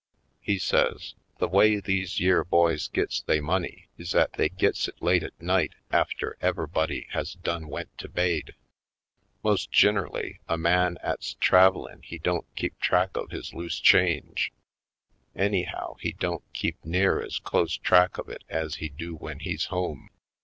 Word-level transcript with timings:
He 0.39 0.57
says: 0.57 1.13
"The 1.37 1.47
way 1.47 1.79
these 1.79 2.19
yere 2.19 2.43
boys 2.43 2.87
gits 2.87 3.21
they 3.21 3.39
money 3.39 3.87
is 3.99 4.15
'at 4.15 4.33
they 4.33 4.49
gits 4.49 4.87
it 4.87 4.99
late 4.99 5.21
at 5.21 5.39
night 5.39 5.75
after 5.91 6.37
ever'body 6.41 7.05
has 7.11 7.35
done 7.35 7.67
went 7.67 7.95
to 7.99 8.09
baid. 8.09 8.55
Most 9.43 9.69
gin'elly 9.71 10.39
a 10.49 10.57
man 10.57 10.97
'at's 11.03 11.35
travelin' 11.39 12.01
he 12.01 12.17
don't 12.17 12.47
keep 12.55 12.79
track 12.79 13.15
of 13.15 13.29
his 13.29 13.53
loose 13.53 13.79
North 13.79 13.93
Bound 13.93 14.09
35 14.23 14.25
change. 14.31 14.53
Anyhow, 15.35 15.95
he 15.99 16.13
don't 16.13 16.51
keep 16.51 16.83
near 16.83 17.21
ez 17.21 17.37
close 17.37 17.77
track 17.77 18.17
of 18.17 18.27
it 18.27 18.43
ez 18.49 18.77
he 18.77 18.89
do 18.89 19.11
w'en 19.13 19.37
he's 19.39 19.65
home. 19.65 20.09